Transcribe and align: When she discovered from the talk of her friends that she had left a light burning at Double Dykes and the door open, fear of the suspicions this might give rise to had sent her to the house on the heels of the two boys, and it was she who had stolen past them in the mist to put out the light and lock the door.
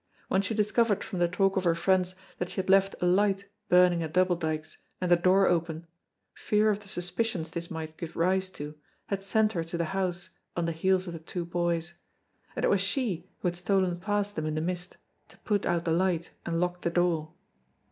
When 0.29 0.41
she 0.41 0.55
discovered 0.55 1.03
from 1.03 1.19
the 1.19 1.27
talk 1.27 1.57
of 1.57 1.63
her 1.63 1.75
friends 1.75 2.15
that 2.39 2.49
she 2.49 2.55
had 2.55 2.71
left 2.71 2.95
a 3.01 3.05
light 3.05 3.45
burning 3.69 4.01
at 4.01 4.13
Double 4.13 4.35
Dykes 4.35 4.77
and 4.99 5.11
the 5.11 5.15
door 5.15 5.45
open, 5.45 5.85
fear 6.33 6.71
of 6.71 6.79
the 6.79 6.87
suspicions 6.87 7.51
this 7.51 7.69
might 7.69 7.97
give 7.97 8.15
rise 8.15 8.49
to 8.53 8.73
had 9.09 9.21
sent 9.21 9.51
her 9.53 9.63
to 9.63 9.77
the 9.77 9.85
house 9.93 10.31
on 10.57 10.65
the 10.65 10.71
heels 10.71 11.05
of 11.05 11.13
the 11.13 11.19
two 11.19 11.45
boys, 11.45 11.93
and 12.55 12.65
it 12.65 12.69
was 12.69 12.81
she 12.81 13.29
who 13.41 13.47
had 13.49 13.55
stolen 13.55 13.99
past 13.99 14.35
them 14.35 14.47
in 14.47 14.55
the 14.55 14.59
mist 14.59 14.97
to 15.27 15.37
put 15.37 15.67
out 15.67 15.85
the 15.85 15.91
light 15.91 16.31
and 16.47 16.59
lock 16.59 16.81
the 16.81 16.89
door. 16.89 17.33